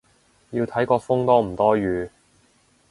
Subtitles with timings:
[0.49, 2.09] 要睇個風多唔多雨